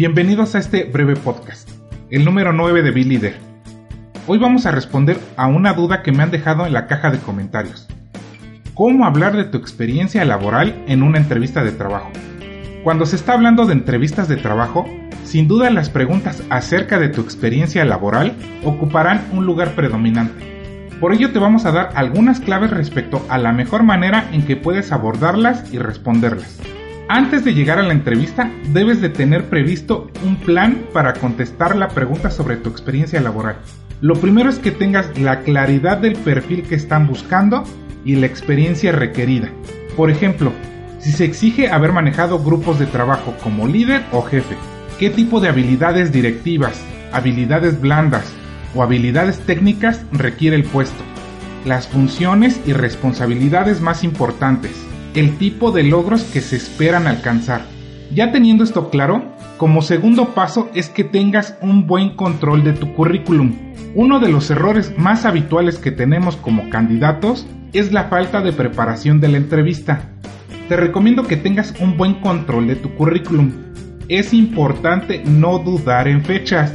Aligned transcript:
Bienvenidos 0.00 0.54
a 0.54 0.60
este 0.60 0.84
breve 0.84 1.14
podcast, 1.14 1.68
el 2.10 2.24
número 2.24 2.54
9 2.54 2.82
de 2.82 2.90
Be 2.90 3.04
Leader. 3.04 3.34
Hoy 4.26 4.38
vamos 4.38 4.64
a 4.64 4.70
responder 4.70 5.20
a 5.36 5.46
una 5.46 5.74
duda 5.74 6.02
que 6.02 6.10
me 6.10 6.22
han 6.22 6.30
dejado 6.30 6.64
en 6.64 6.72
la 6.72 6.86
caja 6.86 7.10
de 7.10 7.18
comentarios. 7.18 7.86
¿Cómo 8.72 9.04
hablar 9.04 9.36
de 9.36 9.44
tu 9.44 9.58
experiencia 9.58 10.24
laboral 10.24 10.82
en 10.88 11.02
una 11.02 11.18
entrevista 11.18 11.62
de 11.62 11.72
trabajo? 11.72 12.10
Cuando 12.82 13.04
se 13.04 13.16
está 13.16 13.34
hablando 13.34 13.66
de 13.66 13.74
entrevistas 13.74 14.26
de 14.26 14.38
trabajo, 14.38 14.86
sin 15.24 15.48
duda 15.48 15.68
las 15.68 15.90
preguntas 15.90 16.42
acerca 16.48 16.98
de 16.98 17.10
tu 17.10 17.20
experiencia 17.20 17.84
laboral 17.84 18.34
ocuparán 18.64 19.26
un 19.32 19.44
lugar 19.44 19.74
predominante. 19.74 20.88
Por 20.98 21.12
ello 21.12 21.30
te 21.30 21.38
vamos 21.38 21.66
a 21.66 21.72
dar 21.72 21.90
algunas 21.94 22.40
claves 22.40 22.70
respecto 22.70 23.22
a 23.28 23.36
la 23.36 23.52
mejor 23.52 23.82
manera 23.82 24.30
en 24.32 24.46
que 24.46 24.56
puedes 24.56 24.92
abordarlas 24.92 25.70
y 25.74 25.78
responderlas. 25.78 26.58
Antes 27.12 27.44
de 27.44 27.54
llegar 27.54 27.80
a 27.80 27.82
la 27.82 27.92
entrevista, 27.92 28.52
debes 28.72 29.00
de 29.00 29.08
tener 29.08 29.46
previsto 29.46 30.08
un 30.24 30.36
plan 30.36 30.84
para 30.92 31.12
contestar 31.14 31.74
la 31.74 31.88
pregunta 31.88 32.30
sobre 32.30 32.54
tu 32.56 32.70
experiencia 32.70 33.20
laboral. 33.20 33.56
Lo 34.00 34.14
primero 34.14 34.48
es 34.48 34.60
que 34.60 34.70
tengas 34.70 35.18
la 35.18 35.40
claridad 35.40 35.98
del 35.98 36.14
perfil 36.14 36.62
que 36.62 36.76
están 36.76 37.08
buscando 37.08 37.64
y 38.04 38.14
la 38.14 38.26
experiencia 38.26 38.92
requerida. 38.92 39.50
Por 39.96 40.08
ejemplo, 40.08 40.52
si 41.00 41.10
se 41.10 41.24
exige 41.24 41.68
haber 41.68 41.92
manejado 41.92 42.38
grupos 42.38 42.78
de 42.78 42.86
trabajo 42.86 43.34
como 43.42 43.66
líder 43.66 44.04
o 44.12 44.22
jefe, 44.22 44.54
qué 45.00 45.10
tipo 45.10 45.40
de 45.40 45.48
habilidades 45.48 46.12
directivas, 46.12 46.80
habilidades 47.10 47.80
blandas, 47.80 48.32
o 48.72 48.84
habilidades 48.84 49.40
técnicas 49.40 50.04
requiere 50.12 50.54
el 50.54 50.62
puesto, 50.62 51.02
las 51.64 51.88
funciones 51.88 52.60
y 52.66 52.72
responsabilidades 52.72 53.80
más 53.80 54.04
importantes, 54.04 54.86
el 55.14 55.36
tipo 55.38 55.72
de 55.72 55.82
logros 55.82 56.22
que 56.24 56.40
se 56.40 56.56
esperan 56.56 57.06
alcanzar. 57.06 57.62
Ya 58.12 58.32
teniendo 58.32 58.64
esto 58.64 58.90
claro, 58.90 59.22
como 59.56 59.82
segundo 59.82 60.34
paso 60.34 60.68
es 60.74 60.88
que 60.88 61.04
tengas 61.04 61.56
un 61.60 61.86
buen 61.86 62.16
control 62.16 62.64
de 62.64 62.72
tu 62.72 62.92
currículum. 62.94 63.54
Uno 63.94 64.20
de 64.20 64.28
los 64.28 64.50
errores 64.50 64.92
más 64.96 65.24
habituales 65.24 65.78
que 65.78 65.90
tenemos 65.90 66.36
como 66.36 66.70
candidatos 66.70 67.46
es 67.72 67.92
la 67.92 68.04
falta 68.04 68.40
de 68.40 68.52
preparación 68.52 69.20
de 69.20 69.28
la 69.28 69.36
entrevista. 69.36 70.10
Te 70.68 70.76
recomiendo 70.76 71.26
que 71.26 71.36
tengas 71.36 71.74
un 71.80 71.96
buen 71.96 72.14
control 72.14 72.66
de 72.68 72.76
tu 72.76 72.94
currículum. 72.94 73.52
Es 74.08 74.32
importante 74.32 75.22
no 75.24 75.58
dudar 75.58 76.08
en 76.08 76.24
fechas 76.24 76.72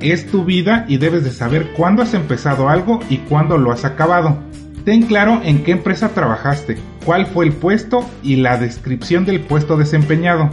es 0.00 0.30
tu 0.30 0.44
vida 0.44 0.84
y 0.88 0.98
debes 0.98 1.24
de 1.24 1.30
saber 1.30 1.72
cuándo 1.72 2.02
has 2.02 2.14
empezado 2.14 2.68
algo 2.68 3.00
y 3.08 3.18
cuándo 3.18 3.56
lo 3.56 3.72
has 3.72 3.84
acabado. 3.84 4.42
Ten 4.86 5.02
claro 5.02 5.40
en 5.42 5.64
qué 5.64 5.72
empresa 5.72 6.10
trabajaste, 6.10 6.78
cuál 7.04 7.26
fue 7.26 7.44
el 7.44 7.52
puesto 7.52 8.08
y 8.22 8.36
la 8.36 8.56
descripción 8.56 9.24
del 9.24 9.40
puesto 9.40 9.76
desempeñado. 9.76 10.48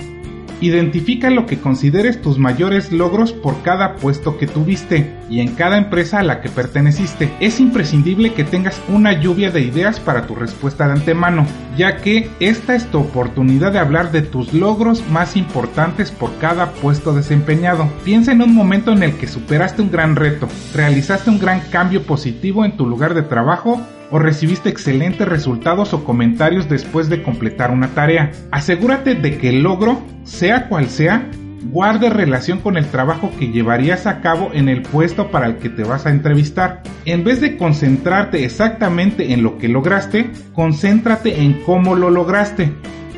Identifica 0.60 1.30
lo 1.30 1.46
que 1.46 1.60
consideres 1.60 2.20
tus 2.20 2.40
mayores 2.40 2.92
logros 2.92 3.32
por 3.32 3.62
cada 3.62 3.96
puesto 3.98 4.40
que 4.40 4.48
tuviste 4.48 5.14
y 5.30 5.42
en 5.42 5.54
cada 5.54 5.78
empresa 5.78 6.18
a 6.18 6.24
la 6.24 6.42
que 6.42 6.50
perteneciste. 6.50 7.30
Es 7.42 7.60
imprescindible 7.60 8.34
que 8.34 8.44
tengas 8.44 8.82
una 8.88 9.14
lluvia 9.14 9.52
de 9.52 9.62
ideas 9.62 10.00
para 10.00 10.26
tu 10.26 10.34
respuesta 10.34 10.88
de 10.88 10.94
antemano, 10.94 11.46
ya 11.78 11.98
que 11.98 12.28
esta 12.40 12.74
es 12.74 12.88
tu 12.88 13.02
oportunidad 13.02 13.72
de 13.72 13.80
hablar 13.80 14.12
de 14.12 14.24
tus 14.24 14.52
logros 14.52 15.08
más 15.12 15.38
importantes 15.38 16.10
por 16.10 16.36
cada 16.40 16.72
puesto 16.72 17.14
desempeñado. 17.14 17.88
Piensa 18.04 18.32
en 18.32 18.42
un 18.42 18.56
momento 18.56 18.94
en 18.94 19.04
el 19.04 19.16
que 19.16 19.28
superaste 19.28 19.84
un 19.84 19.92
gran 19.92 20.16
reto, 20.16 20.48
realizaste 20.74 21.30
un 21.30 21.38
gran 21.38 21.60
cambio 21.70 22.02
positivo 22.02 22.66
en 22.66 22.78
tu 22.78 22.88
lugar 22.88 23.14
de 23.14 23.22
trabajo 23.22 23.80
o 24.14 24.20
recibiste 24.20 24.70
excelentes 24.70 25.28
resultados 25.28 25.92
o 25.92 26.04
comentarios 26.04 26.70
después 26.70 27.10
de 27.10 27.24
completar 27.24 27.72
una 27.72 27.96
tarea. 27.96 28.32
Asegúrate 28.52 29.16
de 29.16 29.40
que 29.40 29.50
el 29.50 29.64
logro, 29.64 30.04
sea 30.24 30.70
cual 30.70 30.88
sea, 30.88 31.28
guarde 31.72 32.12
relación 32.12 32.60
con 32.60 32.78
el 32.78 32.86
trabajo 32.86 33.32
que 33.40 33.48
llevarías 33.48 34.06
a 34.06 34.22
cabo 34.22 34.52
en 34.54 34.70
el 34.70 34.84
puesto 34.84 35.32
para 35.32 35.48
el 35.48 35.56
que 35.56 35.70
te 35.70 35.84
vas 35.84 36.06
a 36.06 36.12
entrevistar. 36.12 36.84
En 37.06 37.24
vez 37.24 37.42
de 37.42 37.58
concentrarte 37.58 38.46
exactamente 38.46 39.34
en 39.34 39.42
lo 39.42 39.58
que 39.58 39.68
lograste, 39.68 40.30
concéntrate 40.54 41.42
en 41.42 41.54
cómo 41.64 41.96
lo 41.96 42.12
lograste. 42.12 42.72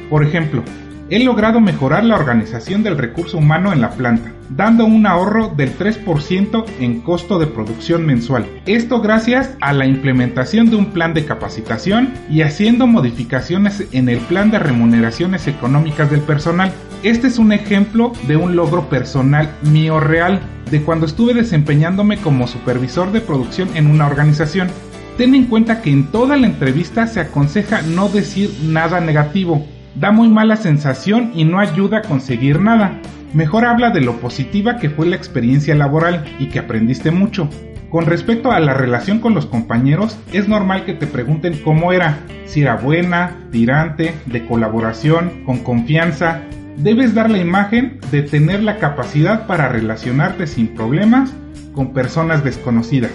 Por 0.10 0.24
ejemplo, 0.24 0.64
he 1.10 1.24
logrado 1.24 1.60
mejorar 1.60 2.04
la 2.04 2.16
organización 2.16 2.84
del 2.84 2.98
recurso 2.98 3.38
humano 3.38 3.72
en 3.72 3.82
la 3.82 3.92
planta, 3.92 4.32
dando 4.50 4.86
un 4.86 5.06
ahorro 5.06 5.54
del 5.56 5.78
3% 5.78 6.66
en 6.80 7.02
costo 7.02 7.40
de 7.40 7.48
producción 7.48 8.06
mensual. 8.06 8.46
Esto 8.66 9.02
gracias 9.02 9.52
a 9.62 9.74
la 9.74 9.86
implementación 9.86 10.70
de 10.70 10.78
un 10.78 10.88
plan 10.88 11.14
de 11.14 11.26
capacitación 11.26 12.14
y 12.30 12.42
haciendo 12.42 12.88
modificaciones 12.88 13.86
en 13.92 14.10
el 14.10 14.20
plan 14.20 14.52
de 14.52 14.60
remuneraciones 14.60 15.48
económicas 15.48 16.10
del 16.10 16.22
personal. 16.22 16.72
Este 17.04 17.28
es 17.28 17.38
un 17.38 17.52
ejemplo 17.52 18.14
de 18.28 18.38
un 18.38 18.56
logro 18.56 18.90
personal 18.90 19.50
mío 19.62 20.00
real, 20.00 20.40
de 20.72 20.82
cuando 20.82 21.06
estuve 21.06 21.36
desempeñándome 21.36 22.18
como 22.18 22.48
supervisor 22.48 23.12
de 23.12 23.22
producción 23.22 23.70
en 23.76 23.88
una 23.88 24.08
organización. 24.08 24.70
Ten 25.18 25.36
en 25.36 25.46
cuenta 25.46 25.82
que 25.82 25.92
en 25.92 26.08
toda 26.08 26.36
la 26.36 26.48
entrevista 26.48 27.08
se 27.08 27.20
aconseja 27.20 27.84
no 27.84 28.10
decir 28.10 28.52
nada 28.64 29.00
negativo, 29.00 29.66
da 29.96 30.12
muy 30.12 30.28
mala 30.28 30.56
sensación 30.56 31.32
y 31.34 31.46
no 31.46 31.60
ayuda 31.60 32.00
a 32.00 32.02
conseguir 32.02 32.60
nada. 32.60 33.00
Mejor 33.34 33.66
habla 33.66 33.90
de 33.90 34.02
lo 34.02 34.18
positiva 34.20 34.78
que 34.78 34.90
fue 34.90 35.06
la 35.08 35.16
experiencia 35.16 35.76
laboral 35.76 36.24
y 36.40 36.48
que 36.48 36.60
aprendiste 36.60 37.12
mucho. 37.12 37.50
Con 37.90 38.06
respecto 38.06 38.52
a 38.52 38.60
la 38.60 38.74
relación 38.74 39.20
con 39.20 39.34
los 39.34 39.46
compañeros, 39.46 40.18
es 40.34 40.48
normal 40.48 40.86
que 40.86 40.94
te 40.94 41.08
pregunten 41.08 41.60
cómo 41.64 41.94
era, 41.94 42.20
si 42.46 42.62
era 42.62 42.76
buena, 42.76 43.32
tirante, 43.52 44.14
de 44.26 44.46
colaboración, 44.46 45.44
con 45.46 45.60
confianza. 45.60 46.42
Debes 46.78 47.14
dar 47.14 47.30
la 47.30 47.38
imagen 47.38 48.00
de 48.12 48.22
tener 48.22 48.64
la 48.64 48.80
capacidad 48.80 49.48
para 49.48 49.70
relacionarte 49.70 50.46
sin 50.46 50.70
problemas 50.70 51.34
con 51.74 51.94
personas 51.94 52.44
desconocidas. 52.44 53.12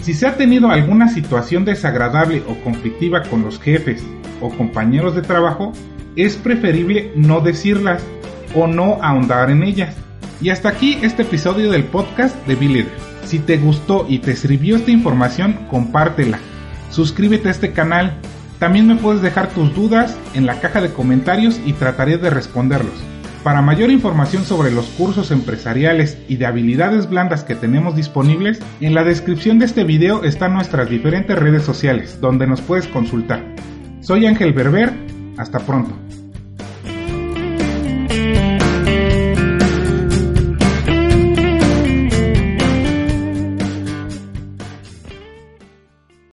Si 0.00 0.14
se 0.14 0.26
ha 0.26 0.36
tenido 0.36 0.70
alguna 0.70 1.08
situación 1.08 1.64
desagradable 1.64 2.42
o 2.48 2.54
conflictiva 2.62 3.22
con 3.22 3.42
los 3.42 3.60
jefes 3.60 4.04
o 4.40 4.50
compañeros 4.50 5.14
de 5.14 5.22
trabajo, 5.22 5.72
es 6.16 6.36
preferible 6.36 7.12
no 7.14 7.40
decirlas 7.40 8.02
o 8.54 8.66
no 8.66 8.98
ahondar 9.02 9.50
en 9.50 9.62
ellas. 9.62 9.94
Y 10.40 10.50
hasta 10.50 10.70
aquí 10.70 10.98
este 11.02 11.22
episodio 11.22 11.70
del 11.70 11.84
podcast 11.84 12.34
de 12.46 12.54
Be 12.54 12.86
Si 13.24 13.38
te 13.38 13.58
gustó 13.58 14.06
y 14.08 14.18
te 14.18 14.34
sirvió 14.34 14.76
esta 14.76 14.90
información, 14.90 15.66
compártela. 15.70 16.38
Suscríbete 16.90 17.48
a 17.48 17.52
este 17.52 17.72
canal. 17.72 18.18
También 18.58 18.86
me 18.86 18.96
puedes 18.96 19.20
dejar 19.20 19.50
tus 19.50 19.74
dudas 19.74 20.16
en 20.34 20.46
la 20.46 20.60
caja 20.60 20.80
de 20.80 20.92
comentarios 20.92 21.60
y 21.66 21.74
trataré 21.74 22.16
de 22.16 22.30
responderlos. 22.30 22.94
Para 23.42 23.62
mayor 23.62 23.90
información 23.90 24.44
sobre 24.44 24.72
los 24.72 24.86
cursos 24.86 25.30
empresariales 25.30 26.18
y 26.26 26.36
de 26.36 26.46
habilidades 26.46 27.08
blandas 27.08 27.44
que 27.44 27.54
tenemos 27.54 27.94
disponibles, 27.94 28.60
en 28.80 28.94
la 28.94 29.04
descripción 29.04 29.58
de 29.58 29.66
este 29.66 29.84
video 29.84 30.24
están 30.24 30.54
nuestras 30.54 30.90
diferentes 30.90 31.38
redes 31.38 31.62
sociales 31.62 32.20
donde 32.20 32.46
nos 32.46 32.60
puedes 32.60 32.88
consultar. 32.88 33.44
Soy 34.00 34.26
Ángel 34.26 34.52
Berber 34.52 35.05
hasta 35.36 35.58
pronto. 35.60 35.94